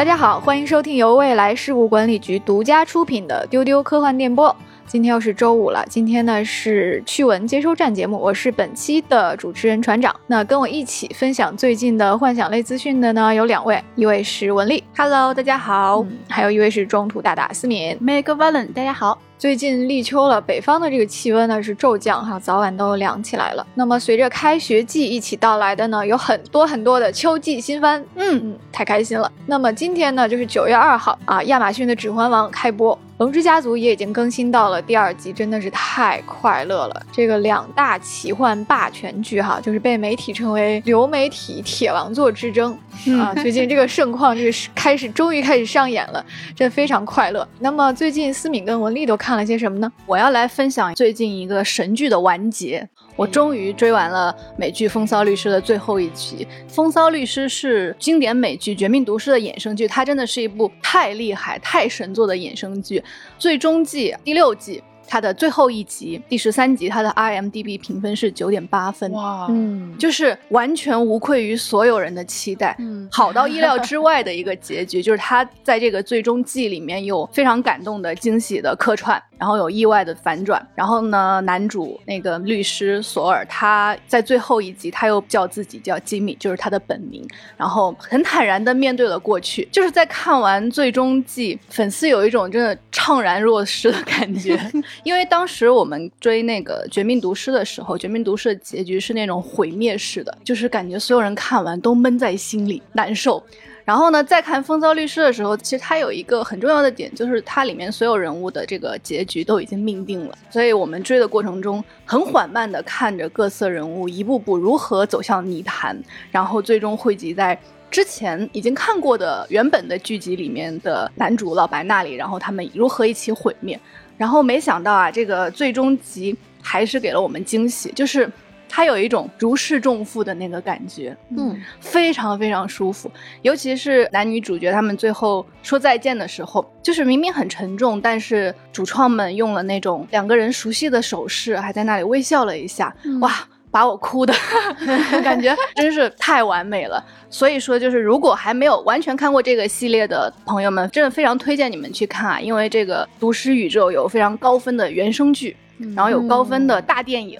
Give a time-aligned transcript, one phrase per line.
[0.00, 4.48] 大家好，欢迎收听由未来事务管理局独家出品的《丢丢科幻电波》。
[4.86, 10.18] 今天又是周五了，今天呢是趣闻接收站节目，我是本期的主持人船长。
[10.26, 19.18] 那跟我一起分享最近的幻想类资讯的呢有两位，一位是文丽，Hello，大家好，还有一位是中途大大思敏，Make Valen，大家好。
[19.40, 23.66] 最近立秋了，北方的这个气温呢是骤降哈，早晚都凉起来了。
[23.74, 29.32] 那么随着开学季一起到来的呢，有很多很多的秋季新番，嗯嗯，太开心了。
[29.46, 32.98] 那么今天呢就是九月二号啊，亚马逊的《指环王》开播。
[33.20, 37.02] 龙之家族也已经更新到了第二集，真的是太快乐了。
[37.12, 42.72] 这个两大奇幻霸权剧哈，就是被媒体称为流媒体铁王座之争
[43.20, 43.34] 啊。
[43.34, 46.24] 最近这个盛况就是 开始，终于开始上演了，
[46.56, 47.46] 真非常快乐。
[47.58, 49.92] 那么最近思敏跟文丽都看了些什么呢？
[50.06, 52.88] 我要来分享最近一个神剧的完结。
[53.20, 56.48] 我终于追完了美剧《风骚律师》的最后一集。
[56.72, 63.04] 《风骚律师》是经典美剧《绝命毒师》的衍生剧，它真的是一部太厉害、太神作的衍生剧。
[63.38, 64.82] 最终季第六季。
[65.10, 94.56] 它的最后一集，第十三集，它的 IMDB 评分是九点八分，哇，嗯，就是完全无愧于所有人的期待，嗯，好到意料之外的一个结局， 就是他在这个最终季里面有非常感动的惊喜的客串，然后有意外的反转，然后呢，男主那个律师索尔，他在最后一集他又叫自己叫吉米，就是他的本名，然后很坦然的面对了过去，就是在看完最终季，粉丝有一种真的怅然若失的感觉。
[95.02, 103.42] 因为当时我们追那个《绝命毒师》的时候，《绝命毒师》的结局是那种毁灭式的，就是感觉所有人看完都闷在心里难受。
[103.82, 110.38] 然后呢，再看《风骚律师》的时候，其实它有一个很重要的点，就是它里面所有人物的这个结局都已经命定了。
[110.48, 115.98] 所以我们追的过程中，很缓慢的看着各色人物一步步如何走向泥潭，
[116.30, 117.58] 然后最终汇集在
[117.90, 123.80] 之前已经看过的原本的剧集里面的男主老白那里，然后他们如何一起毁灭。
[124.20, 128.30] 然后没想到啊，这个最终集还是给了我们惊喜，就是
[128.68, 133.10] 它有一种如释重负的那个感觉，嗯，非常非常舒服。
[133.40, 143.32] 尤其是男女主角他们最后说再见的时候，就是明明很沉重，但是主创们用了那种两个人熟悉的手势，还在那里微笑了一下，哇！
[143.70, 144.34] 把我哭的
[145.22, 155.56] 感觉真是太完美了，所以说就是如果还没有完全看过这个系列的朋友们，真的非常推荐你们去看啊，因为这个毒师宇宙有非常高分的原声剧。
[155.94, 157.38] 然后有高分的大电影，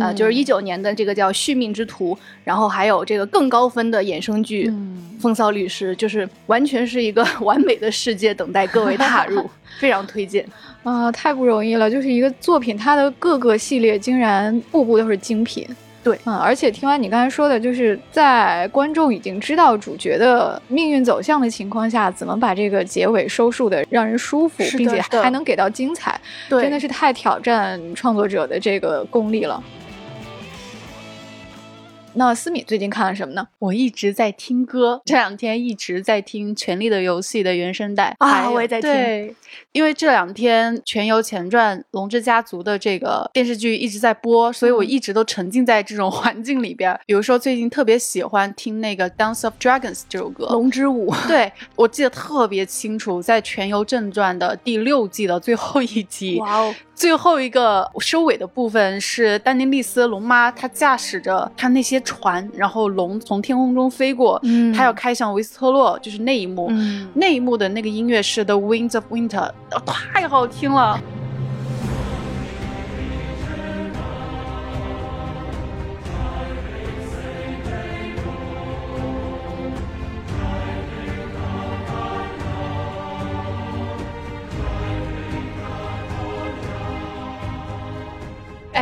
[0.00, 4.68] 呃，就是一九年的这个叫《续命之徒》，然后还有这个更高分的衍生剧
[5.20, 9.48] 《风骚律师》，就是完全是一个 完美的世界等待各位踏入，
[9.80, 10.46] 非常推荐
[10.82, 11.10] 啊！
[11.12, 15.66] 太不容易了，就是一个作品，它的各个系列竟然步步都是精品。
[16.02, 29.62] 对，嗯，而且听完你刚才说的，就是在观众已经知道主角的命运走向的情况下，怎么把这个结尾收束的让人舒服，并且还能给到精彩，真的是太挑战创作者的这个功力了。
[32.14, 33.46] 那思敏最近看了什么呢？
[33.58, 38.90] 我一直在听歌，这两天一直在听《权力的游戏》的原声带啊，我也在听。
[38.90, 39.34] 对，
[39.72, 46.98] 因为这两天《全游前传》《龙之家族》的这个电视剧一直在播，所以我一直都沉浸在这种 环境里边。
[47.06, 51.10] 比如说，最近特别喜欢听那个《Dance of Dragons》这首歌，《龙之舞》。
[51.28, 56.38] 对，我记得特别清楚，在《全游正传》的第六季的最后一集。
[56.38, 56.74] 哇哦！
[57.02, 64.40] 最后一个收尾的部分是丹尼利斯龙妈，她驾驶着她那些船，然后龙从天空中飞过，
[64.72, 66.70] 她要开向维斯特洛，就是那一幕。
[67.14, 69.50] 那一幕的那个音乐是《The Winds of Winter》，
[69.84, 70.96] 太好听了。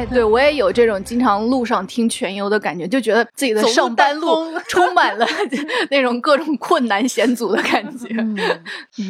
[0.00, 5.26] 哎，对 我也有这种经常路上听全游的感觉，就觉得自己的上班路 充满了
[5.90, 8.08] 那种各种困难险阻的感觉。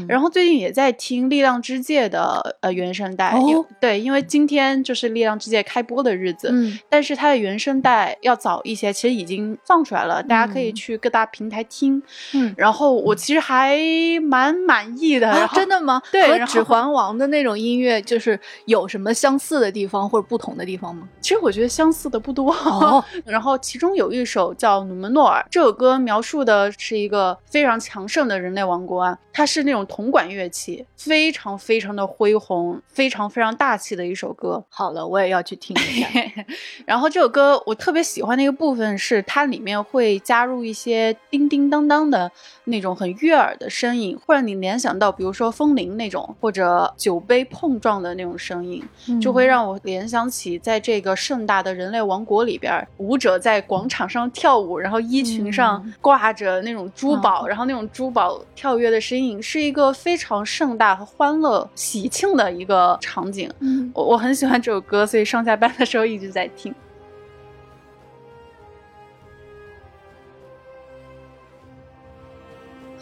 [0.08, 3.32] 然后最近也在听《力量之界》的呃原声带，
[3.80, 6.48] 对，因为今天就是《力量之界》开播的日子，
[6.88, 12.02] 但是它的原声带要早一些，其实已经放出来了，大家可以去各大平台听。
[12.34, 13.78] 嗯，然后我其实还
[14.22, 16.02] 蛮满意的，真的吗？
[16.10, 20.79] 对，和《指环王》的那种音乐就是有什么相似的地方或者不同的地方？
[20.80, 21.08] 方吗？
[21.20, 22.50] 其实我觉得相似的不多。
[22.50, 34.64] 哦 然后其中有一首叫《努门诺尔》，这首歌描述的是一个非常强盛的人类王国啊，它是那种铜管乐器，非常非常的恢宏，非常非常大气的一首歌。
[34.68, 36.08] 好了，我也要去听一下。
[36.86, 42.30] 然后这首歌我特别喜欢的一个部分是它里面会加入一些叮叮当当的
[42.64, 48.82] 那种很悦耳的声音，会让你联想到比如说风铃那种或者酒杯碰撞的那种声音，
[49.20, 63.50] 就会让我联想起在这个盛大的人类王国里边，舞者在广场上跳舞，然后衣裙上挂着那种珠宝，然后那种珠宝跳跃的身影，是一个非常盛大和欢乐、喜庆的一个场景。
[63.60, 66.72] 嗯我我很喜欢这首歌，所以上下班的时候一直在听。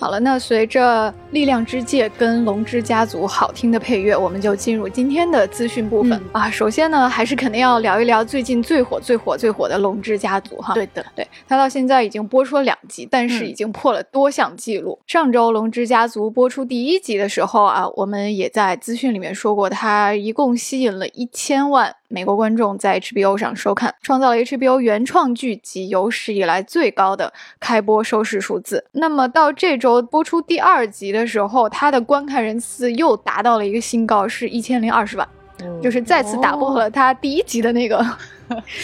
[0.00, 6.48] 好了，那随着《力量之戒》跟《龙之家族》好听的配乐，我们就进入今天的资讯部分、嗯啊。
[6.48, 10.72] 首先呢，还是肯定要聊一聊最近最火、最火、最火的《龙之家族》哈。
[10.72, 14.96] 对的，对，它到现在已经播出了两集，但是嗯已经破了多项记录。
[15.04, 28.82] 上周《龙之家族》播出第一集的时候啊，我们也在资讯里面说过，它一共吸引了一千万美国观众在 HBO 上收看，创造了 HBO 原创剧集有史以来最高的开播收视数字。
[28.92, 35.28] 那么到这周播出第二集的时候，它的观看人次又达到了一个新高，是一千零二十万，
[35.82, 38.02] 就是再次打破了它第一集的那个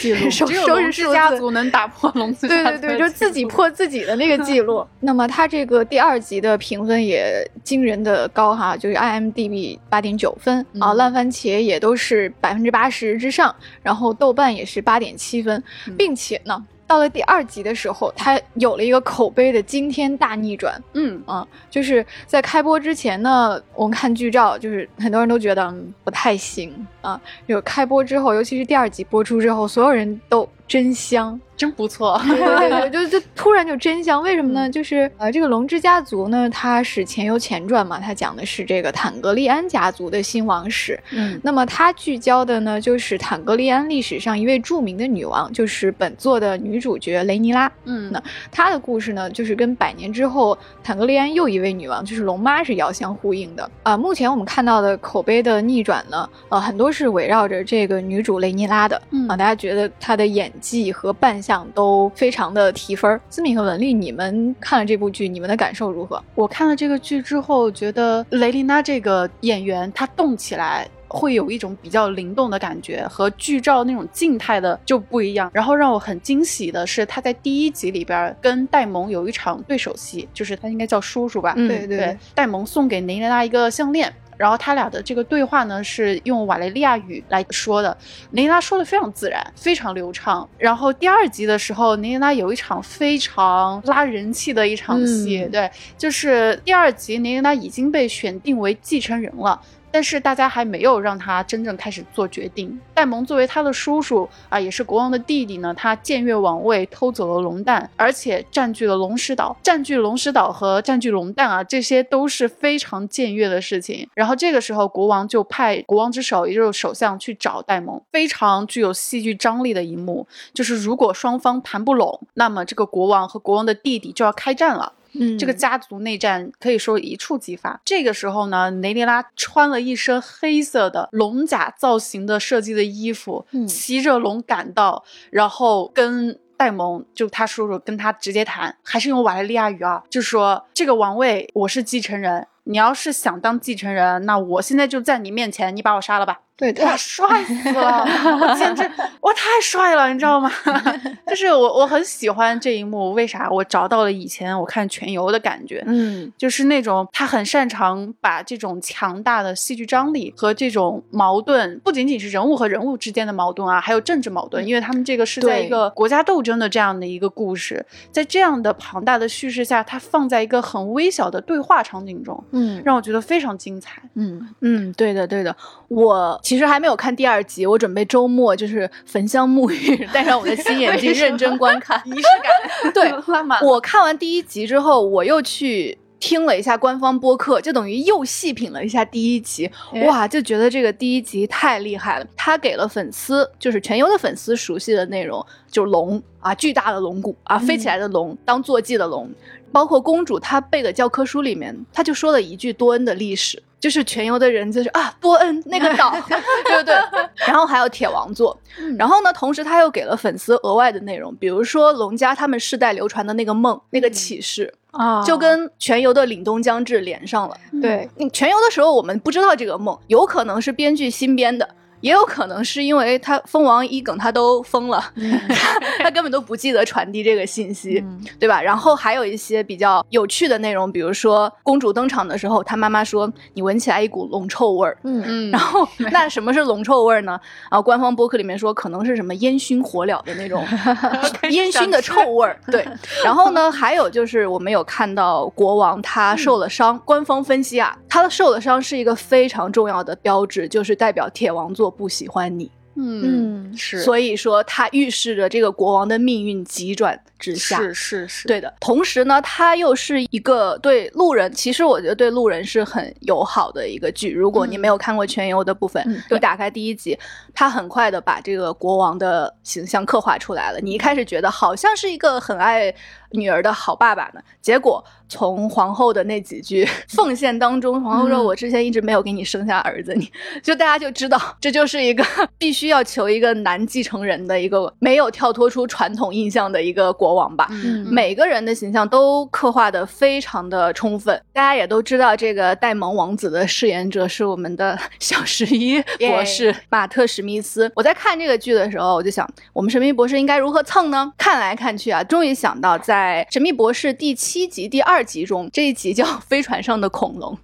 [0.00, 1.14] 记录 收只有龙之收视数字。
[1.14, 4.86] 家族能打破龙之家族对对对，就自己破自己的那个记录。
[5.00, 16.64] 那么它这个第二集的评分也惊人的高哈，就是 IMDB 八点九分、啊，嗯烂番茄也都是百分之八十之上，然后豆瓣也是八点七分，嗯并且呢。
[16.86, 21.46] 到了第二集的时候，他有了一个口碑的惊天大逆转嗯啊！
[21.70, 27.20] 就是在开播之前呢，我们看剧照，就是很多人都觉得、嗯不太行啊。
[27.46, 32.20] 有开播之后，尤其是第二集播出之后，所有人都真香，真不错。
[32.26, 34.68] 对 对对， 就就突然就真相，为什么呢？
[34.68, 40.98] 就是呃，这个龙之家族呢，它是前有前传嘛，它讲的是这个坦格利安家族的兴亡史。
[41.12, 47.70] 嗯那么它聚焦的呢，就是坦格利安历史上一位著名的女王，就是本作的女主角雷尼拉。
[47.84, 59.00] 嗯那她的故事呢，就是跟百年之后坦格利安又一位女王，就是龙妈是遥相呼应的啊、目前我们看到的口碑的逆转呢，呃，很多是围绕着这个女主雷尼拉的。
[59.10, 63.20] 嗯啊，大家觉得她的演技和扮相都非常的提分儿。
[63.28, 66.22] 思敏和文丽，你们看了这部剧，你们的感受如何？
[66.34, 70.88] 我看了这个剧之后，觉得雷琳娜这个演员她动起来。
[71.06, 75.48] 会有一种比较灵动的感觉，和剧照那种静态的就不一样。
[75.54, 81.54] 然后让我很惊喜的是，她在第一集里边跟戴蒙有一场对手戏，就是他应该叫叔叔吧？
[81.56, 84.12] 嗯对对，戴蒙送给雷琳娜一个项链。
[84.36, 87.96] 然后他俩的这个对话呢，是用瓦雷利亚语来说的。
[88.32, 90.48] 雷琳娜说的非常自然，非常流畅。
[90.58, 99.60] 然后第二集的时候，雷琳娜有一场非常拉人气的一场戏，嗯对，就是第二集雷琳娜已经被选定为继承人了。
[99.94, 102.80] 但是大家还没有让他真正开始做决定。
[102.92, 109.56] 戴蒙作为他的叔叔啊，也是国王的弟弟呢，他僭越王位，偷走了龙蛋，而且占据了龙石岛。
[109.62, 114.08] 占据龙石岛和占据龙蛋啊，这些都是非常僭越的事情。
[114.14, 124.94] 然后这个时候，国王就派国王之首，也就是首相去找戴蒙，非常具有戏剧张力的一幕，就是如果双方谈不拢，那么这个国王和国王的弟弟就要开战了。
[125.18, 127.80] 嗯这个家族内战可以说一触即发。
[127.84, 136.38] 这个时候呢，雷尼拉穿了一身黑色的龙甲造型的设计的衣服，嗯骑着龙赶到，然后跟。
[136.56, 146.42] 戴蒙就他叔叔跟他直接谈，还是用瓦莱利亚语啊，就说这个王位我是继承人，你要是想当继承人，那我现在就在你面前，你把我杀了吧。
[146.56, 148.04] 对哇，他帅死了！
[148.40, 148.88] 我简直，
[149.20, 150.48] 我太帅了，你知道吗？
[151.26, 153.50] 就是我我很喜欢这一幕，为啥？
[153.50, 174.00] 我找到了以前我看全游的感觉，嗯，就是那种他很擅长把这种强大的戏剧张力和这种矛盾，不仅仅是人物和人物之间的矛盾啊，还有政治矛盾，因为他们这个是在一个国家斗争的这样的一个故事，在这样的庞大的叙事下，它放在一个很微小的对话场景中，嗯让我觉得非常精彩。
[174.14, 175.56] 嗯嗯，对的，对的。
[175.94, 182.02] 我其实还没有看第二集，我准备周末就是焚香沐浴，戴上我的 新眼镜，认真观看。
[182.04, 183.14] 仪式感，对。
[183.64, 189.70] 我看完第一集之后，我又去听了一下官方播客，就等于又细品了一下第一集，
[190.06, 192.26] 哇，就觉得这个第一集太厉害了。
[192.36, 199.30] 他给了粉丝，就是全游的粉丝熟悉的内容，就是龙啊，巨大的龙骨啊，飞起来的龙，当坐骑的龙，
[199.70, 203.62] 包括公主她背的教科书里面，她就说了一句多恩的历史。
[203.84, 206.10] 就是全游的人就是啊，波恩那个岛，
[206.64, 206.94] 对不对？
[207.46, 208.58] 然后还有铁王座，
[208.98, 217.54] 然后呢，同时他又给了粉丝额外的内容，比如说龙家他们世代流传的那个梦，那个启示啊，就跟全游的凛冬将至连上了。
[217.82, 221.68] 对，全游的时候我们不知道这个梦，有可能是编剧新编的。
[222.04, 225.02] 也有可能是因为他蜂王一梗他都疯了，
[226.00, 228.04] 他根本都不记得传递这个信息，
[228.38, 228.60] 对吧？
[228.60, 237.40] 然后还有一些比较有趣的内容，比如说公主登场的时候，她妈妈说你闻起来一股龙臭味儿，嗯嗯，然后那什么是龙臭味儿呢？
[237.70, 240.62] 然后官方博客里面说可能是什么烟熏火燎的那种
[241.50, 242.86] 烟熏的臭味儿， 对。
[243.24, 251.93] 然后呢，还有就是我们有看到国王他受了伤，官方分析啊，他的受了伤是一个非常重要的标志，就是代表铁王座。
[251.96, 257.18] 不喜欢你，嗯，是，所以说它预示着这个国王的命运急转
[257.52, 258.72] 是是是，对的。
[258.78, 264.32] 同时呢，它又是一个对路人，其实我觉得对路人是很友好的一个剧。
[264.32, 267.18] 如果你没有看过全游的部分，你打开第一集，
[267.52, 270.78] 它很快的把这个国王的形象刻画出来了。
[270.80, 272.94] 你一开始觉得好像是一个很爱
[273.32, 275.04] 女儿的好爸爸呢，结果。
[275.26, 280.30] 从皇后的那几句奉献当中，皇后说：“我之前一直没有给你生下儿子，你
[280.62, 282.22] 就大家就知道，这就是一个
[282.58, 287.68] 必须要求一个男继承人的一个没有跳脱出传统印象的一个国王吧。
[288.06, 297.90] 每个人的形象都刻画的非常的充分，大家也都知道，这个戴蒙王子的饰演者是我们的小十一 博士马特史密斯。
[297.96, 301.32] 我在看这个剧的时候，我就想，我们神秘博士应该如何蹭呢？
[301.36, 305.24] 看来看去啊，终于想到在神秘博士第七集第二。
[305.24, 307.58] 集中这一集叫《飞船上的恐龙》，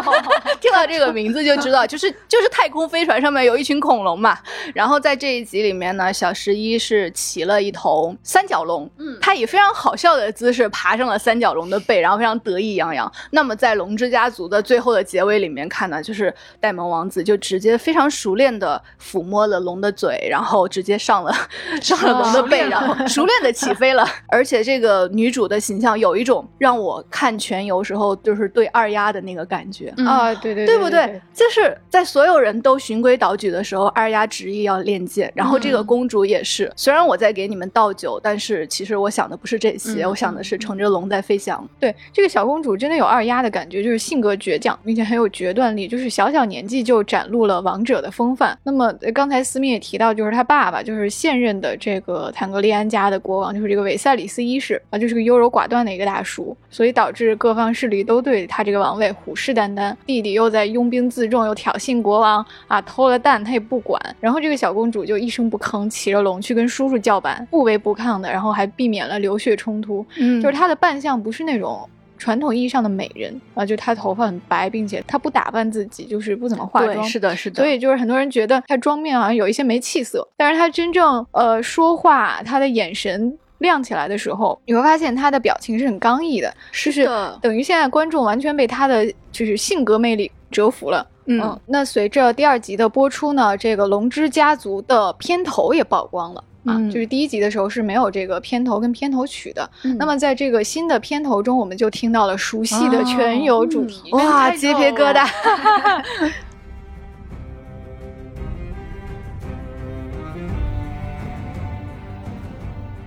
[0.60, 4.38] 听到这个名字就知道， 就是就是太空飞船上面有一群恐龙嘛。
[4.74, 13.10] 然后在这一集里面呢，小十一是骑了一头三角龙，嗯，他以非常好笑的姿势爬上了三角龙的背，然后非常得意洋洋。
[13.32, 21.30] 那么在龙之家族的最后的结尾里面看呢，就是戴蒙王子就直接非常熟练的抚摸了龙的嘴，然后直接上了
[21.82, 24.02] 上了龙的背，然后熟练的起飞了。
[24.28, 26.86] 而且这个女主的形象有一种让我。
[26.86, 31.20] 我看全游时候就是对二丫的那个感觉啊，对对对不对？
[31.34, 36.72] 就是在所有人都循规蹈矩的时候，二丫执意要练剑，然后这个公主也是。
[36.76, 41.66] 虽然我在给你们倒酒，但是其实我想的不是这些，我想的是乘着龙在飞翔。
[41.80, 48.58] 对，这个小公主真的有二丫的感觉，就是性格倔强，并且很有决断力，就是小小年纪就展露了王者的风范。
[48.64, 56.54] 那么刚才思密也提到，就是他爸爸，就是现任的这个坦格利安家的国王，就是这个韦塞里斯一世啊，就是个优柔寡断的一个大叔。
[56.68, 63.98] 所以导致各方势力都对他这个王位虎视眈眈，弟弟又在拥兵自重，又挑衅国王啊，偷了蛋他也不管。
[64.20, 70.04] 然后这个小公主就一声不吭，骑着龙去跟叔叔叫板，不卑不亢的，然后还避免了流血冲突。
[70.18, 77.04] 嗯，就是她的扮相不是那种传统意义上的美人啊，就她头发很白，并且她不打扮自己，就是不怎么化妆。
[77.04, 77.62] 是的，是的。
[77.62, 83.38] 所以就是很多人觉得她妆面好像有一些没气色，但是她真正呃说话，她的眼神。
[83.60, 87.08] 亮起来的时候，你会发现他的表情是很刚毅的，是
[87.40, 91.08] 等于现在观众完全被他的就是性格魅力折服了。
[91.24, 99.70] 嗯，那随着第二集的播出呢，这个龙之家族的片头也曝光了啊，就是第一集的时候是没有这个片头跟片头曲的。
[99.98, 105.26] 那么在这个新的片头中，我们就听到了熟悉的全游主题，哇，鸡皮疙瘩。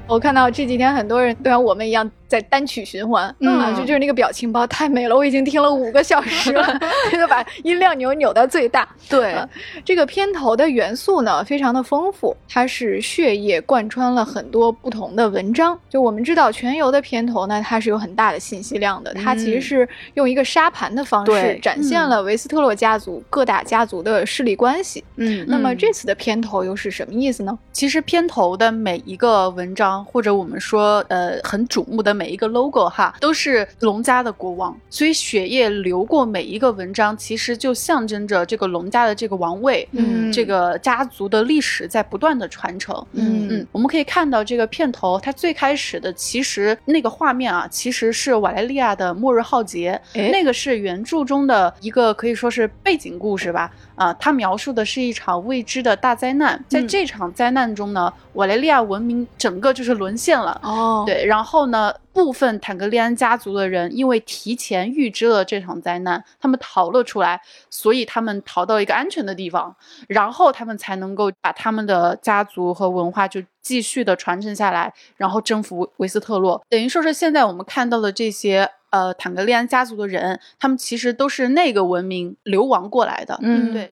[0.07, 2.09] 我看到这几天很多人都像我们一样。
[2.29, 8.87] 在单曲循环啊，就就是那个表情包太美了，我已经听了五个小时了， 这个把音量扭扭到最大。
[9.09, 9.35] 对，
[9.83, 15.77] 这个片头的元素呢，非常的丰富，它是血液贯穿了很多不同的文章。
[15.89, 25.03] 就我们知道全游的片头呢，它是有很大的信息量的，它其实是用一个沙盘的方式展现了维斯特洛家族各大家族的势力关系。
[25.15, 27.57] 嗯，那么这次的片头又是什么意思呢？
[27.71, 32.18] 其实片头的每一个文章，或者我们说呃很瞩目的。
[32.19, 53.71] 每一个 logo 哈，都是龙家的国王，所以血液流过每一个文章，其实就象征着这个龙家的这个王位，嗯，这个家族的历史在不断的传承，嗯嗯，我们可以看到这个片头，它最开始的其实那个画面啊，其实是瓦莱利亚的末日浩劫，那个是原著中的一个可以说是背景故事吧。
[53.99, 60.57] 啊，它描述的是一场未知的大灾难，在这场灾难中呢，瓦雷利亚文明整个就是沦陷了。
[60.63, 69.75] 哦，对，然后呢，部分坦格利安家族的人因为提前预知了这场灾难，他们逃了出来，所以他们逃到一个安全的地方，
[70.07, 76.63] 然后他们才能够把他们的家族和文化就继续的传承下来，然后征服维斯特洛。
[76.69, 83.37] 等于说是现在我们看到的这些呃坦格利安家族的人，他们其实都是那个文明流亡过来的。
[83.41, 83.91] 嗯对。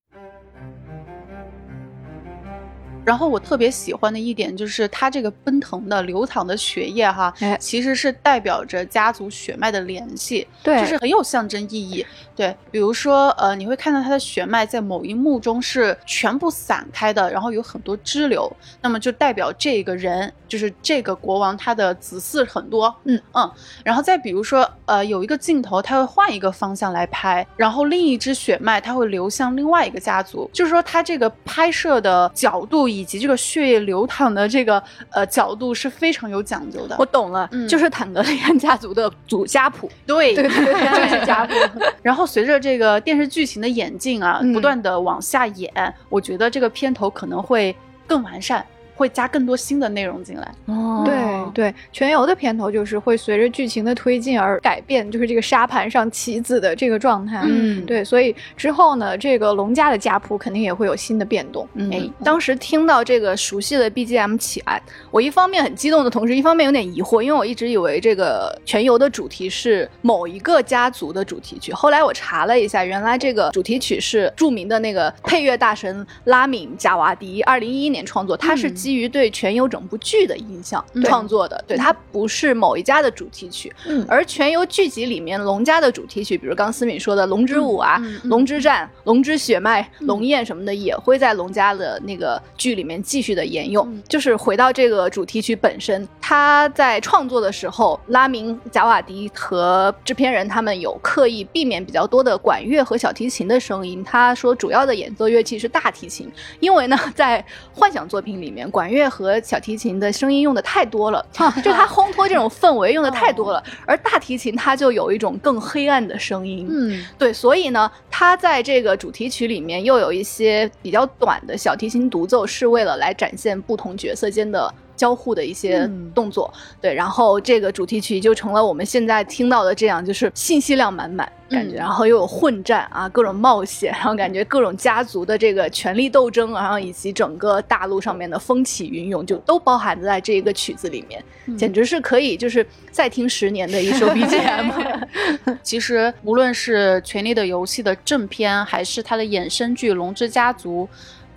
[3.08, 12.06] 然后我特别喜欢的一点就是它这个奔腾的流淌的血液哈，哎其实是代表着家族血脉的联系，对就是很有象征意义。
[12.36, 22.94] 对，比如说呃，你会看到它的血脉在某一幕中是全部散开的，然后有很多支流，那么就代表这个人就是这个国王他的子嗣很多。
[23.06, 23.50] 嗯嗯，
[23.86, 36.96] 然后再比如说呃，有一个镜头他会换一个方向来拍，然后另一支血脉它会流向另外一个家族，就是说它这个拍摄的角度以及这个血液流淌的这个呃角度是非常有讲究的。
[36.98, 39.90] 我懂了，嗯就是坦格利安家族的祖家谱。
[40.06, 41.54] 对对对对 这是家谱。
[42.02, 45.72] 然后随着这个电视剧情的演进啊，嗯不断的往下演，
[46.10, 47.76] 我觉得这个片头可能会
[48.08, 48.66] 更完善，
[48.98, 50.52] 会加更多新的内容进来。
[50.66, 51.16] 哦对
[51.54, 57.42] 对，全游的片头就是会随着剧情的推进而改变，就是这个沙盘上棋子的这个状态。
[57.46, 61.68] 嗯对，所以之后呢，这个龙家的家谱肯定也会有新的变动。
[61.76, 71.72] 嗯，哎当时听到这个熟悉的 BGM 起来，我一方面很激动的同时，一方面有点疑惑，因为我一直以为这个全游的主题是某一个家族的主题曲。
[71.72, 83.70] 后来我查了一下，原来这个主题曲是著名的那个配乐大神拉敏贾瓦迪二零一一年创作，他是嗯基于对全游整部剧的印象嗯创作的，对，它不是某一家的主题曲。
[83.86, 93.86] 嗯而全游剧集里面龙家的主题曲，比如刚思敏说的《龙之舞》啊、龙之战》《龙之血脉》《嗯龙焰》什么的，也会在龙家的那个剧里面继续的沿用。
[93.94, 104.02] 嗯就是回到这个主题曲本身，他在创作的时候，拉明贾瓦迪和制片人他们有刻意避免比较多的管乐和小提琴的声音。
[104.02, 111.26] 他说主要的演奏乐器是大提琴，因为呢，在幻想作品里面，管乐和小提琴的声音用的太多了，
[111.66, 116.68] 就它烘托这种氛围用的太多了， 而大提琴它就有一种更黑暗的声音。
[116.70, 126.54] 嗯对，所以呢，它在这个主题曲里面又有一些比较短的小提琴独奏，是为了来展现不同角色间的交互的一些嗯动作。
[126.82, 144.98] 对，然后这个主题曲就成了我们现在听到的这样，就是信息量满满感觉，嗯然后又有混战啊，各种冒险，然后感觉各种家族的这个权力斗争，然后以及整个大陆上面的风起云涌，就都包含在这一个曲子里面，嗯简直是可以就是再听十年的一首 BGM。
[145.62, 150.88] 其实无论是《权力的游戏》的正片，还是它的衍生剧《龙之家族》，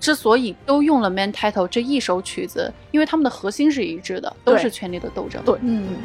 [0.00, 5.40] 之所以都用了《Man Title》这一首曲子，因为他们的核心是一致的，都是权力的斗争。
[5.44, 5.96] 对嗯。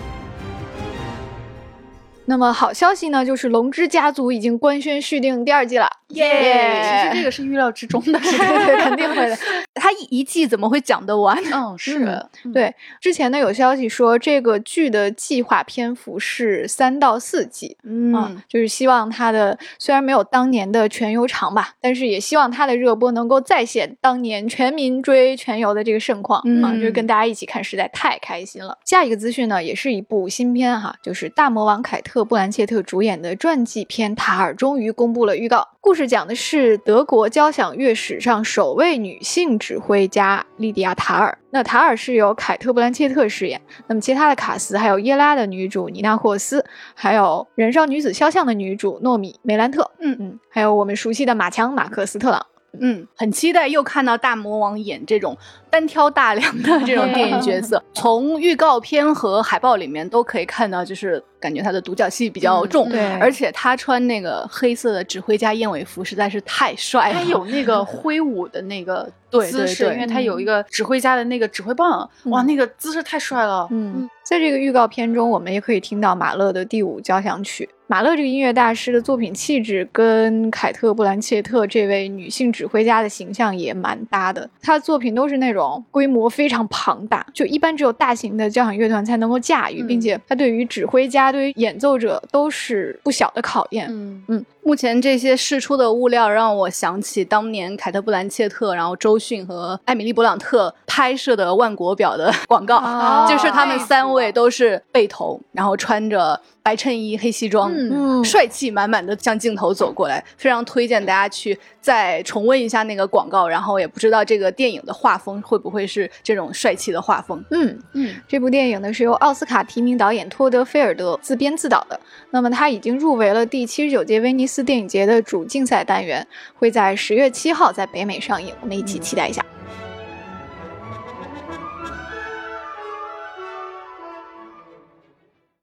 [2.28, 5.88] 那么好消息呢，就是《龙之家族》已经官宣续订第二季了，
[6.20, 9.38] 耶其实这个是预料之中的， 是对对，肯定会的。
[9.74, 11.38] 他一季怎么会讲得完？
[11.54, 12.06] 嗯，是，
[12.44, 17.78] 嗯，对，之前呢有消息说，这个剧的计划篇幅是三到四季，
[18.14, 28.78] 啊嗯，就是希望它的虽然没有当年的全游长吧，但是也希望它的热播能够再现当年全民追全游的这个盛况、啊，就是嗯跟大家一起看，实在太开心了。
[28.86, 35.68] 下一个资讯呢，也是一部新片哈，就是大魔王凯特·布兰切特主演的传记片《塔尔》终于公布了预告。
[35.86, 41.38] 故事讲的是德国交响乐史上首位女性指挥家莉迪亚·塔尔。
[41.52, 52.44] 那塔尔是由凯特·布兰切特饰演，那么其他的卡斯还有耶拉的女主尼娜·霍斯，还有《燃烧女子肖像》的女主诺米·梅兰特，嗯嗯，还有我们熟悉的马强·马克·斯特朗。
[52.80, 55.38] 嗯，很期待又看到大魔王演这种
[55.70, 57.84] 单挑大梁的这种电影角色。
[57.94, 67.20] 从预告片和海报里面都可以看到，就是感觉他的独角戏比较重，嗯对而且他穿那个黑色的指挥家燕尾服实在是太帅了。
[67.20, 73.68] 他有那个挥舞的那个对姿势，对对因为他有一个指挥家的那个指挥棒，哇，嗯那个姿势太帅了。
[73.72, 77.70] 嗯，在这个预告片中，我们也可以听到马勒的第五交响曲。
[77.88, 84.50] 马勒这个音乐大师的作品气质跟凯特·布兰切特这位女性指挥家的形象也蛮搭的。
[84.60, 93.86] 他的作品都是那种规模非常庞大，就一般只有大型的交响乐团才能够驾驭，嗯并且他对于指挥家、对于演奏者都是不小的考验。
[93.92, 117.46] 嗯嗯，目前这些试出的物料让我想起当年凯特·布兰切特，然后周迅和艾米丽·勃朗特拍摄的万国表的广告，哦就是他们三位都是背头，然后穿着白衬衣、黑西装，嗯帅气满满的向镜头走过来，非常推荐大家去再重温一下那个广告，然后也不知道这个电影的画风会不会是这种帅气的画风。
[117.52, 122.00] 嗯，嗯，这部电影呢是由奥斯卡提名导演托德·菲尔德自编自导的。
[122.32, 126.26] 那么他已经入围了第七十九届威尼斯电影节的主竞赛单元，
[126.56, 129.46] 会在十月七号在北美上映，我们一起期待一下。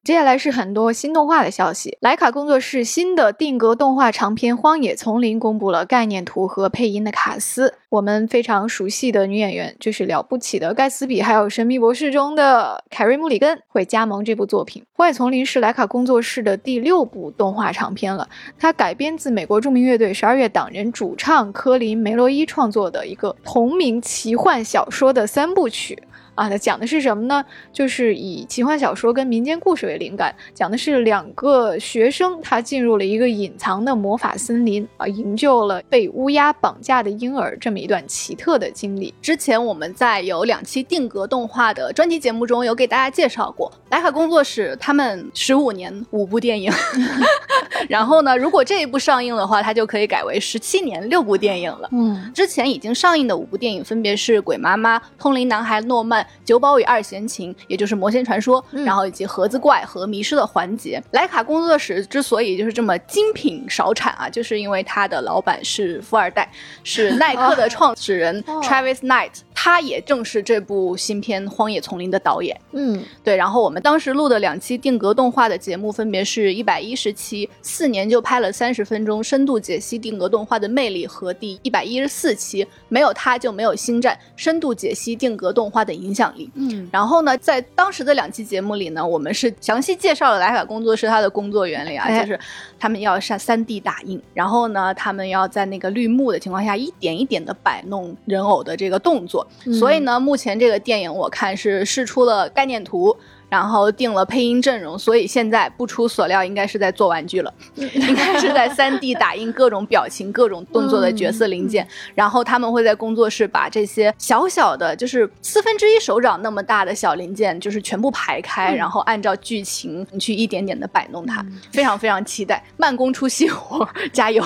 [0.05, 1.97] 接下来是很多新动画的消息。
[2.01, 7.75] 莱卡工作室新的定格动画长片《荒野丛林》公布了概念图和配音的卡斯。
[7.89, 14.83] 我们非常熟悉的女演员，就是了不起的盖茨比，还有《神秘博士》中的凯瑞·穆里根会加盟这部作品。
[14.97, 26.03] 《荒野丛林》是莱卡工作室的第六部动画长片了，它改编自美国著名乐队十二月党人主唱科林·梅洛伊创作的一个同名奇幻小说的三部曲。
[26.35, 27.45] 啊，它讲的是什么呢？
[27.73, 39.13] 就是以奇幻小说跟民间故事为灵感，讲的是两个学生，他进入了一个隐藏的魔法森林啊，营救了被乌鸦绑架的婴儿，这么一段奇特的经历。
[39.21, 46.73] 之前我们在有两期定格动画的专题节目中有给大家介绍过，莱卡工作室他们十五年五部电影，
[47.89, 51.89] 然后呢，如果这一部上映的话，它就可以改为十七年六部电影了。
[51.93, 61.01] 嗯之前已经上映的五部电影分别是《鬼妈妈》《通灵男孩诺曼》《九宝与二弦琴》，也就是《魔仙传说》嗯然后以及《盒子怪》和《迷失的环节》。
[61.13, 66.51] 莱卡工作室之所以就是这么精品少产啊，就是因为他的老板是富二代，
[66.85, 72.59] 是耐克的创始人 哦 Travis Knight，他也正是这部新片《荒野丛林》的导演。
[72.73, 86.51] 嗯对，然后我们当时录的两期定格动画的节目，分别是一百一十期，四年就拍了三十分钟，深度解析定格动画的魅力和第一百一十四期，没有他就没有星战，深度解析定格动画的影响力。
[86.55, 92.39] 嗯，然后呢，在当时的两期节目里呢，我们是详细介绍了莱卡工作室它的工作原理啊，哎就是
[92.79, 99.47] 他们要上三 D 打印，然后呢，他们要在那个绿幕的情况下一点一点的摆弄人偶的这个动作。
[99.67, 103.17] 嗯所以呢，目前这个电影我看是试出了概念图。
[103.53, 111.87] 然后定了配音阵容，所以现在不出所料，应该是在做玩具了， 应该是在三 D 打印各种表情、各种动作的角色零件。
[112.15, 124.43] 然后他们会在工作室把这些小小的，就是四分之一手掌那么大的小零件，就是全部排开，然后按照剧情去一点点的摆弄它，非常非常期待，慢工出细活， 加油！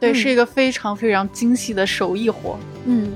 [0.00, 2.58] 对， 是一个非常非常精细的手艺活。
[2.86, 3.12] 嗯。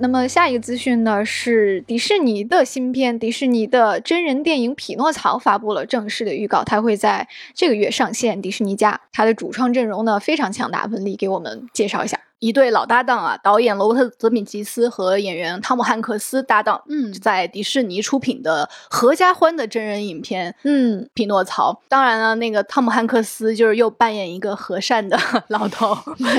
[0.00, 9.00] 那么下一个资讯呢是迪士尼的新片，迪士尼的真人电影《匹诺曹》发布了正式的预告，它会在这个月上线迪士尼家。
[9.12, 12.27] 它的主创阵容呢非常强大，文丽给我们介绍一下。
[12.40, 21.72] 一对老搭档啊，导演罗伯特·泽米吉斯和演员汤姆·汉克斯搭档，嗯在迪士尼出品的合家欢的真人影片《嗯，匹诺曹》。
[21.88, 25.96] 当然了，那个汤姆·汉克斯就是又扮演一个和善的 老头，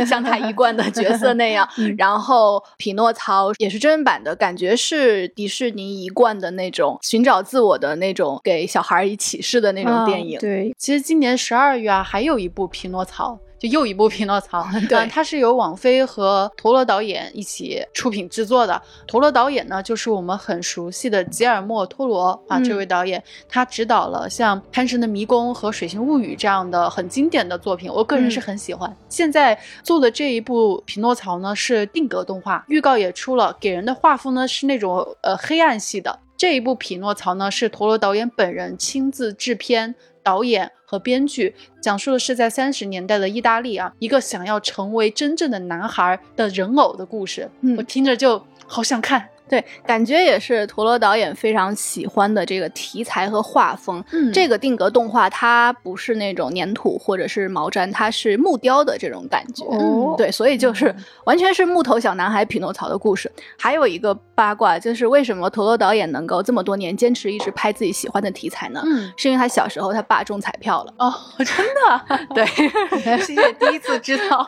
[0.07, 1.67] 像他一贯的角色那样。
[1.97, 10.37] 然后匹诺曹也是真人版的，感觉是迪士尼一贯的那种寻找自我的那种给小孩以启示的那种电影。
[10.37, 13.33] 啊对，其实今年十二月啊，还有一部《匹诺曹》。
[13.59, 18.81] 就又一部《匹诺曹》 对嗯它是由网飞和陀螺导演一起出品制作的。
[19.05, 28.95] 陀螺导演呢，就是我们很熟悉的吉尔莫·托罗啊，嗯这位导演，他执导了像《潘神的迷宫》和《水形物语》这样的很经典的作品，我个人是很喜欢。
[29.09, 36.19] 现在做的这一部《匹诺曹》呢，是定格动画，预告也出了，给人的画风呢是那种呃黑暗系的。
[36.37, 39.93] 这一部《匹诺曹》呢，是陀螺导演本人亲自制片、
[40.23, 47.47] 导演和编剧，讲述的是在三十年代的意大利啊，一个想要成为真正的男孩的人偶的故事。
[47.61, 49.29] 嗯我听着就好想看。
[49.49, 54.03] 对，感觉也是陀螺导演非常喜欢的这个题材和画风。
[54.11, 59.65] 嗯这个定格动画它不是那种粘土或者是毛毡，它是木雕的这种感觉。
[59.65, 63.31] 哦对，所以就是完全是木头小男孩匹诺曹的故事。
[63.57, 68.81] 还有一个八卦就是，为什么陀螺导演能够这么多年坚持一直拍自己喜欢的题材呢？
[68.85, 70.93] 嗯，是因为他小时候他爸中彩票了。
[70.99, 72.45] 哦，真的， 对，
[72.99, 74.47] 谢谢，第一次知道。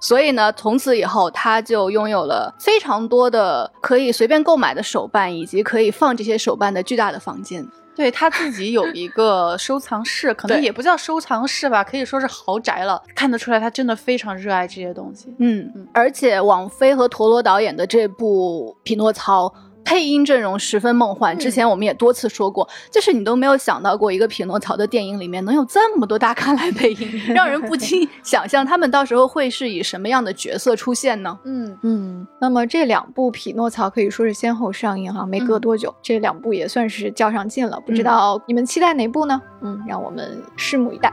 [0.00, 7.66] 所以呢，从此以后他就拥有了非常多的可以随便购买的手办，以及可以放这些手办的巨大的房间。
[7.96, 13.02] 对他自己有一个收藏室，可能也不叫收藏室吧，可以说是豪宅了。
[13.14, 15.34] 看得出来，他真的非常热爱这些东西。
[15.38, 19.46] 嗯嗯，而且王菲和陀螺导演的这部《匹诺曹》。
[19.88, 21.36] 配音阵容十分梦幻。
[21.38, 31.38] 之前我们也多次说过，就是你都没有想到过一个匹诺曹的电影里面能有这么多大咖来配音， 让人不禁想象他们到时候会是以什么样的角色出现呢？
[31.44, 32.26] 嗯嗯。
[32.38, 37.80] 那么这两部匹诺曹可以说是先后上映哈，没隔多久，这两部也算是较上劲了。
[37.86, 39.40] 不知道你们期待哪部呢？
[39.62, 41.10] 嗯，让我们拭目以待。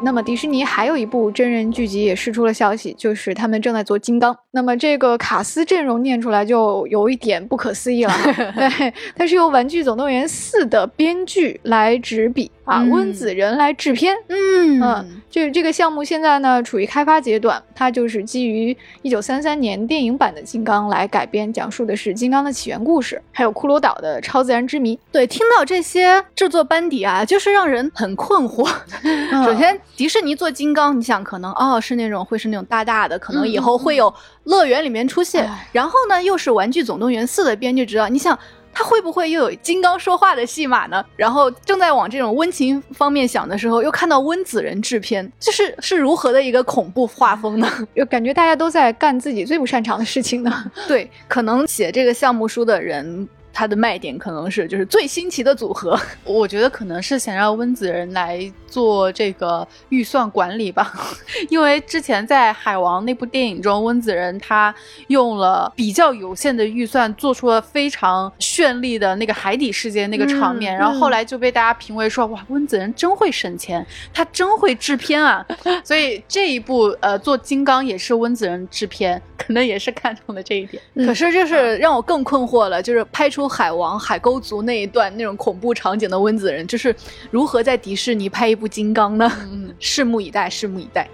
[0.00, 4.36] 那么迪士尼还有一部真人剧集也释出了消息，就是他们正在做金刚。
[4.50, 8.12] 那么这个卡斯阵容念出来就有一点不可思议了。
[8.56, 14.16] 对，它是由《玩具总动员四》的编剧来执笔啊，温子仁来制片。
[14.28, 24.98] 嗯嗯，这这个项目现在呢处于开发阶段，它就是基于一九三三年电影版的金刚来改编，讲述的是金刚的起源故事，还有骷髅岛的超自然之谜。
[25.12, 28.66] 对，听到这些制作班底啊，就是让人很困惑。
[29.44, 29.78] 首先。
[29.98, 34.14] 迪士尼做金刚，你想可能哦是那种会是那种大大的，可能以后会有
[34.48, 35.48] 乐园里面出现。
[35.70, 38.36] 然后呢，又是《玩具总动员四》的编剧，指导你想
[38.72, 41.04] 他会不会又有金刚说话的戏码呢？
[41.16, 47.68] 然后正在往这种温情方面想的时候，又看到温子仁制片，就是是如何的一个恐怖画风呢？
[47.94, 50.64] 又感觉大家都在干自己最不擅长的事情呢。
[50.86, 53.28] 对，可能写这个项目书的人。
[53.52, 60.92] 它的卖点可能是就是最新奇的组合， 我觉得可能是想让温子仁来做这个预算管理吧，
[61.50, 64.72] 因为之前在《海王》那部电影中，温子仁他
[65.08, 75.44] 用了比较有限的预算，做出了非常绚丽的那个海底世界那个场面，然后后来就被大家评为说哇，温子仁真会省钱，他真会制片啊，
[75.82, 80.82] 所以这一部呃做金刚也是温子仁制片，可能也是看中了这一点。
[81.06, 83.37] 可是就是让我更困惑了，就是拍出。
[83.46, 86.96] 海王、海沟族那一段那种恐怖场景的温子仁，就是
[87.30, 89.30] 如何在迪士尼拍一部金刚呢？
[89.78, 91.06] 拭目以待，拭目以待。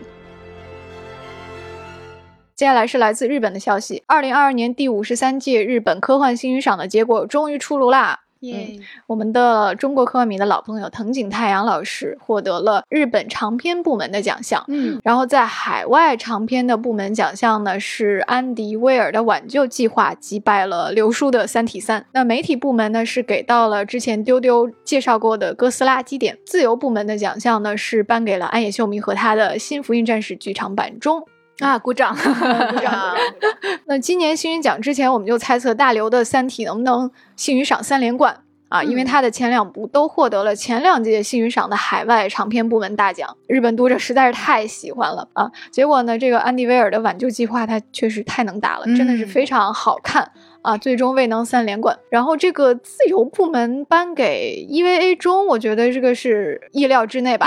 [2.54, 8.20] 接下来是来自日本的消息：二零二二年第五十三届日本科幻星云赏的结果终于出炉啦！
[8.52, 14.64] 嗯，我们的中国科幻迷的老朋友藤井太阳老师获得了日本长篇部门的奖项。
[14.68, 22.00] 嗯，然后在海外长篇的部门奖项呢，是安迪威尔的《挽救计划》击败了刘叔的《三体三》。
[22.12, 26.38] 那媒体部门呢，是给到了之前丢丢介绍过的《哥斯拉》基点。
[26.44, 31.24] 自由部门的奖项呢，是颁给了安野秀明和他的《新福音战士》剧场版中。
[31.60, 33.14] 啊， 鼓掌，鼓掌！
[33.86, 38.36] 那今年星云奖之前，我们就猜测大刘的《三体》能不能星云赏三连冠
[38.68, 38.82] 啊？
[38.82, 45.50] 因为他的前两部都获得了前两届星云赏的海外长篇部门大奖，日本读者实在是太喜欢了啊！
[45.70, 50.32] 结果呢，这个安迪威尔的《挽救计划》他确实太能打了，真的是非常好看。
[50.64, 51.96] 啊，最终未能三连冠。
[52.08, 57.46] 然后这个自由部门颁给 EVA 中，我觉得这个是意料之内吧，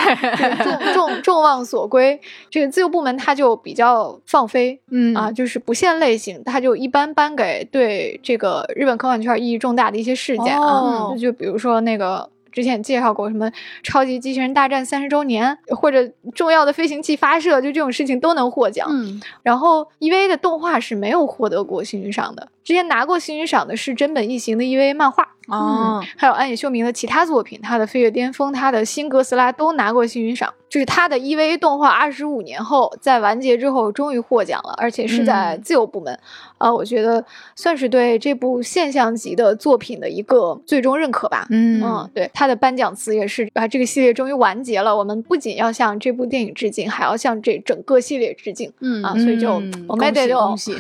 [0.63, 2.21] 众众众望所归。
[2.51, 12.30] 这个自由部门它就比较放飞，嗯啊，就是不限类型，它就一般颁给对这个日本科幻圈意义重大的一些事件啊，就比如说那个。
[12.49, 13.51] 之前介绍过什么
[13.84, 18.88] 超级机器人大战三十周年，或者重要的飞行器发射，就这种事情都能获奖。
[18.89, 25.25] 嗯，然后 EVA 的动画是没有获得过星云赏的，之前拿过星云赏的是真本义行的 EVA 漫画。
[25.47, 30.53] 哦，还有安野秀明的其他作品，他的《飞跃巅峰》、他的《新哥斯拉》都拿过星云赏。
[30.67, 36.19] 就是他的 EVA 动画二十五年后在完结之后终于获奖了，而且是在自由部门。
[36.58, 37.23] 啊，我觉得
[37.56, 41.47] 算是对这部现象级的作品的一个最终认可吧。
[41.49, 44.93] 嗯嗯，对他的颁奖词也是啊，这个系列终于完结了。
[44.93, 48.69] 我们不仅要向这部电影致敬，还要向这整个系列致敬。
[48.82, 49.53] 嗯啊，所以就
[49.88, 50.77] 我们得恭喜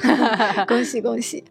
[0.67, 1.41] 恭喜 恭喜。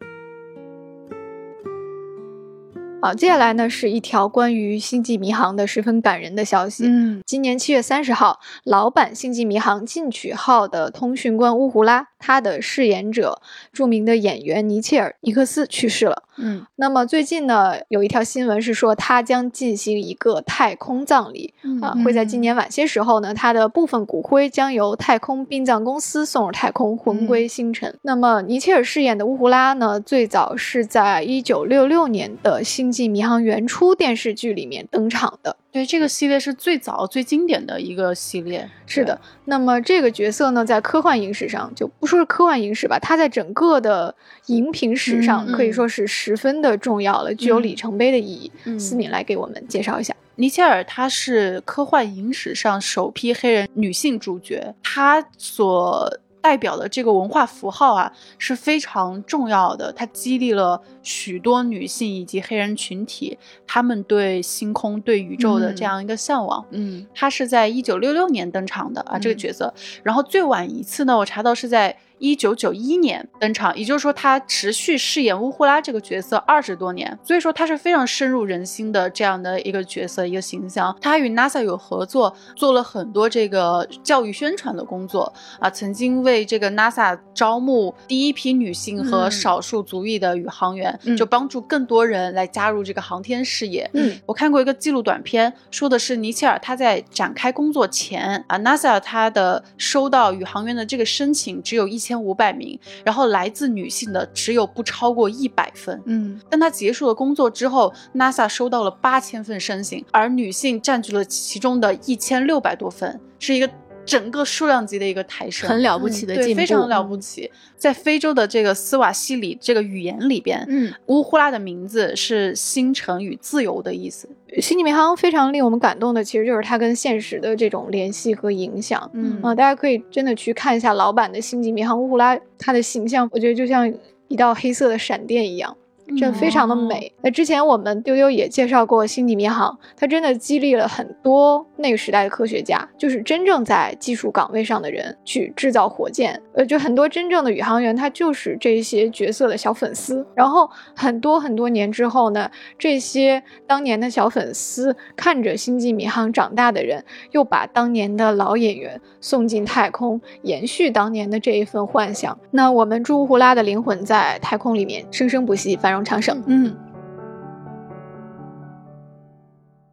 [2.99, 6.85] 好，接下来呢是一条关于《星际迷航》的十分感人的消息。
[6.87, 13.41] 嗯，今年七月三十号，老版《星际迷航》进取号的通讯官乌胡拉，他的饰演者
[13.73, 16.25] 著名的演员尼切尔·尼克斯去世了。
[16.39, 27.95] 嗯，那么最近呢，有一条新闻是说他将进行一个太空葬礼啊，会在今年晚些时候呢，他的部分骨灰将由太空殡葬公司送入太空，魂归星辰。
[28.03, 35.57] 那么尼切尔饰演的乌胡拉呢，最早是在一九六六年的《星际迷航》原初电视剧里面登场的。
[35.73, 38.69] 对，这个系列是最早、最经典的一个系列。
[38.87, 44.15] 是的，那么这个角色呢，在科幻影史上就不说是科幻影史吧，它在整个的
[44.47, 48.79] 荧屏史上可以说是十分的重要了，具有里程碑的意义。
[48.79, 56.21] 思敏来给我们介绍一下，尼切尔她是科幻影史上首批黑人女性主角，她所。
[56.47, 66.65] 代表的这个文化符号啊是非常重要的，它激励了许多女性以及黑人群体，他们对星空、对宇宙的这样一个向往。
[66.71, 69.75] 嗯，它是在一九六六年登场的啊，这个角色。
[70.05, 80.97] 然后最晚一次呢，我查到是在一九九一年登场，也就是说他持续饰演乌呼拉这个角色二十多年，所以说他是非常深入人心的这样的一个角色一个形象。
[81.01, 93.89] 他还与 NASA 有合作，做了很多这个教育宣传的工作啊，曾经为这个 NASA 招募第一批女性和少数族裔的宇航员，就帮助更多人来加入这个航天事业。
[93.93, 106.01] 嗯，我看过一个纪录短片，说的是尼切尔他在展开工作前啊，NASA 他的收到宇航员的这个申请只有一千五百名，然后来自女性的只有不超过一百份。
[106.05, 113.69] 嗯，但他结束了工作之后，NASA 收到了八千份申请，而女性占据了其中的一千六百多份，是一个
[114.07, 117.51] 整个数量级的一个抬升，很了不起的进对，步，非常了不起。
[117.77, 124.27] 在非洲的这个斯瓦西里这个语言里边，嗯，乌呼拉的名字是星辰与自由的意思。
[124.61, 129.11] 星际迷航非常令我们感动的，其实就是它跟现实的这种联系和影响。
[129.13, 133.93] 嗯啊，大家可以真的去看一下老版的《星际迷航乌呼拉》，它的形象，我觉得就像
[134.29, 135.77] 一道黑色的闪电一样。
[136.19, 137.13] 真的非常的嗯美。
[137.23, 146.41] 那、之前我们丢丢也介绍过《星际迷航》，它真的激励了很多那个时代的科学家，就是真正在技术岗位上的人去制造火箭。
[146.55, 150.27] 呃，就很多真正的宇航员，他就是这些角色的小粉丝。
[150.35, 162.39] 然后很多很多年之后呢，这些当年的小粉丝看着《星际迷航》长大的人，又把当年的老演员送进太空，延续当年的这一份幻想。
[162.51, 166.43] 那我们朱胡拉的灵魂在太空里面生生不息，繁荣昌盛。
[166.47, 166.77] 嗯，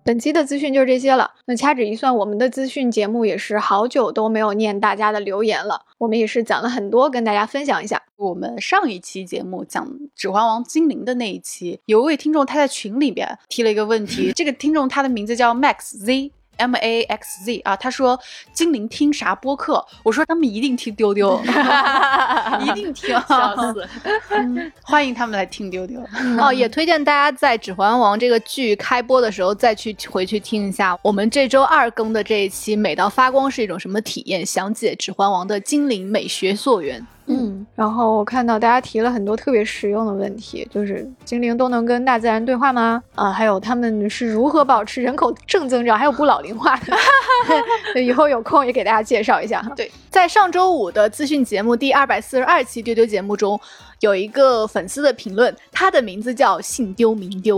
[0.03, 1.31] 本期的资讯就是这些了。
[1.45, 5.81] 那掐指一算，我们的资讯节目也是好久都没有念大家的留言了。
[5.97, 8.01] 我们也是讲了很多跟大家分享一下。
[8.17, 9.85] 我们上一期节目讲
[10.15, 16.31] 《指环王》精灵的那一期，有一位听众他在群里边提了一个问题， 这个听众他的名字叫 Max Z。
[16.57, 18.19] M A X Z 啊，他说
[18.51, 19.85] 精灵听啥播客？
[20.03, 21.41] 我说他们一定听丢丢，
[22.61, 23.87] 一定听，笑死！
[24.29, 25.99] 嗯欢迎他们来听丢丢。
[26.39, 37.05] 哦，也推荐大家在《指环王》这个剧开播的时候再去回去听一下我们这周二更的这一期《美到发光是一种什么体验》，详解《指环王》的精灵美学溯源。
[37.25, 43.01] 嗯，然后我看到大家提了很多特别实用的问题，就是精灵都能跟大自然对话吗？
[43.15, 46.97] 啊，还有他们是如何保持人口正增长，还有不老龄化的？
[48.01, 49.71] 以后有空也给大家介绍一下哈。
[49.75, 53.59] 对，在上周五的资讯节目第二百四十二期丢丢节目中，
[54.03, 57.57] 有一个粉丝的评论，他的名字叫姓丢名丢。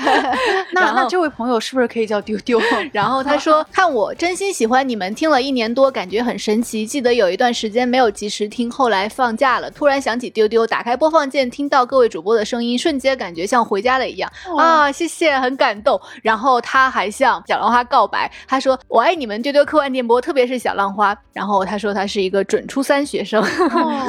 [0.72, 2.58] 那那这位朋友是不是可以叫丢丢？
[2.90, 6.86] 然后他说：“看我真心喜欢你们，听了一年多，感觉很神奇。
[6.86, 14.90] 记得有一段时间没有及时听，后来放假了，突然想起丢丢，打开播放键，听到各位主播的声音，瞬间感觉像回家了一样啊！
[14.90, 16.00] 谢谢，很感动。
[16.22, 21.14] 然后他还向小浪花告白，他说：我爱你们，丢丢科幻电波，特别是小浪花。
[21.34, 23.44] 然后他说他是一个准初三学生。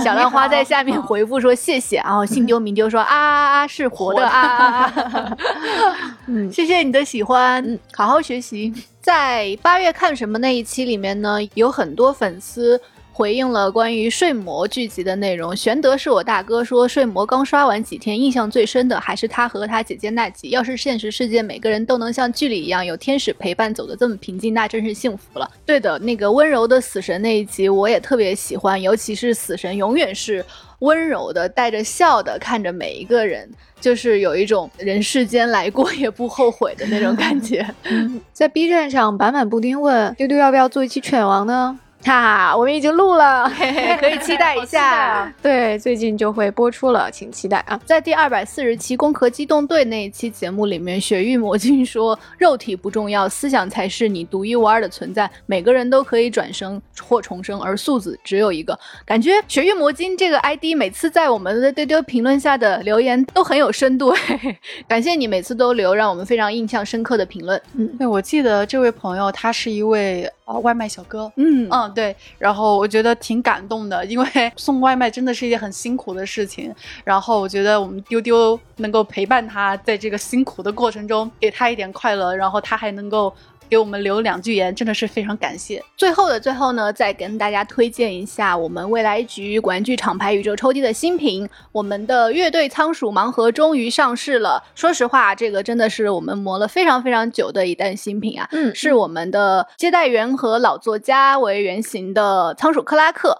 [0.01, 1.97] 小浪花在下面回复说谢谢。
[1.97, 5.37] 然 后姓丢名丢说啊啊啊，是活的啊啊啊。
[6.27, 8.73] 嗯，谢谢你的喜欢，嗯，好好学习。
[9.01, 12.79] 在八月看什么那一期里面呢，有很多粉丝
[13.19, 15.53] 回应了关于睡魔剧集的内容。
[15.53, 20.51] 玄德是我大哥说，睡魔刚刷完几天，印象最深的还是他和他姐姐那集。
[20.51, 25.51] 要是现实世界每个人都能像剧里一样有天使陪伴，走得这么平静，那真是幸福了。
[25.65, 30.45] 对的，那个温柔的死神那一集我也特别喜欢，尤其是死神永远是
[30.79, 33.49] 温柔的，带着笑的看着每一个人。
[33.81, 37.65] 就是有一种人世间来过也不后悔的那种感觉。
[38.31, 41.79] 在 B 站上，板板布丁问丢丢要不要做一期犬王呢？
[42.03, 45.31] 哈，我们已经录了，嘿 嘿可以期待一下。
[45.43, 47.79] 对，最近就会播出了，请期待啊！
[47.85, 55.29] 在第二百四十期《攻壳机动队》那一期节目里面，雪域魔镜说：“肉体不重要，思想才是你独一无二的存在。
[55.45, 64.57] 每个人都可以转生或重生，而素子只有一个。”感觉雪域魔镜这个 ID 每次在我们的丢丢评论下的留言都很有深度，嘿嘿
[64.87, 67.61] 感谢你每次都留让我们非常印象深刻的评论。
[67.73, 71.31] 嗯对，我记得这位朋友他是一位呃外卖小哥。
[71.35, 76.73] 嗯嗯，对，然后我觉得挺感动的，因为 送外卖真的是一件很辛苦的事情。
[77.03, 83.33] 然后我觉得我们丢丢能够陪伴他在这个辛苦的过程中，给他一点快乐，然后他还能够
[83.69, 85.83] 给我们留两句言，真的是非常感谢。
[85.95, 94.63] 最后的最后呢，再跟大家推荐一下我们未来局玩具厂牌宇宙抽屉的新品，我们的乐队仓鼠盲盒终于上市了。
[94.73, 103.39] 说实话，这个真的是我们磨了非常非常久的一单新品啊，嗯是我们的接待员和老作家为原型的仓鼠克拉克。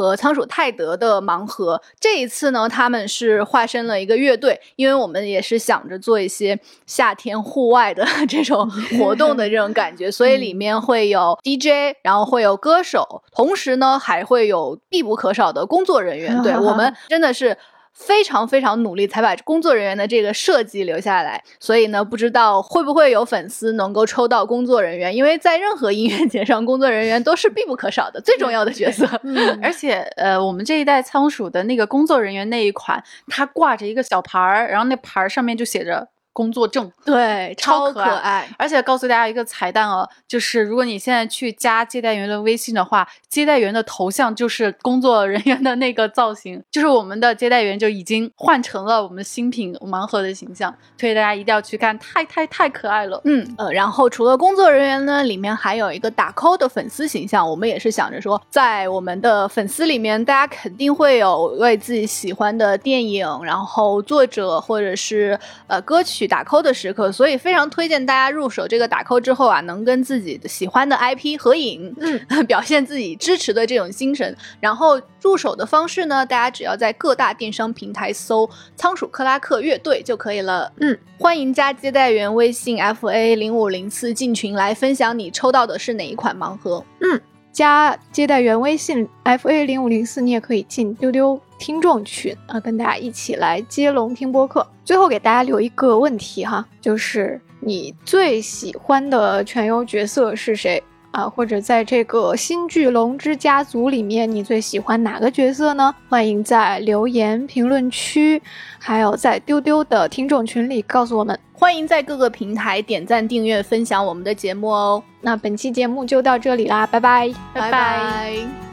[0.00, 1.82] 和仓鼠泰德的盲盒。
[2.00, 8.66] 这一次呢，他们是化身了一个乐队，因为我们也是想着做一些夏天户外的 这种
[8.98, 16.30] 活动的这种感觉，所以里面会有 DJ，然后会有歌手，同时呢还会有必不可少的工作人员。
[16.42, 17.54] 对我们真的是。
[17.92, 29.06] 非常非常努力才把工作人员的这个设计留下来，所以呢，不知道会不会有粉丝能够抽到工作人员，因为在任何音乐节上，工作人员都是必不可少的最重要的角色。
[29.22, 36.08] 嗯，而且呃，我们这一代仓鼠的那个工作人员那一款，它挂着一个小牌儿，然后那牌儿上面就写着。
[36.32, 53.20] 工作证对，超可爱，而且告诉大家一个彩蛋哦，就是如果你现在去加接待员的微信的话，接待员的头像就是工作人员的那个造型，就是我们的接待员就已经换成了我们新品盲盒的形象，推荐大家一定要去看，太太太可爱了。
[53.24, 65.36] 嗯呃，然后除了工作人员呢，里面还有一个打 call 的粉丝形象，我们也是想着说，在我们的粉丝里面，大家肯定会有为自己喜欢的电影，然后作者或者是
[65.66, 66.19] 呃歌曲。
[66.26, 74.36] 打 call 的时刻，所以非常推荐大家入手这个打 call 之后啊，能跟自己喜欢的 IP 合影，嗯， 表现自己支持的这种精神。
[74.60, 80.72] 然后入手的方式呢，大家只要在各大电商平台搜“仓鼠克拉克乐队”就可以了。
[80.80, 86.84] 嗯，欢迎加接待员微信 fa 零五零四进群来分享你抽到的是哪一款盲盒。
[87.00, 87.20] 嗯，
[87.52, 91.40] 加接待员微信 fa 零五零四，你也可以进丢丢。
[91.58, 94.66] 听众群啊，跟大家一起来接龙听播客。
[94.82, 101.28] 最后给大家留一个问题哈，就是你最喜欢的全优角色是谁啊？
[101.28, 105.94] 或者在这个新剧龙之家族里面，你最喜欢哪个角色呢？
[106.08, 108.40] 欢迎在留言评论区，
[108.78, 111.38] 还有在丢丢的听众群里告诉我们。
[111.52, 115.02] 欢迎在各个平台点赞、订阅、分享我们的节目哦。
[115.20, 118.69] 那本期节目就到这里啦，拜拜，拜拜。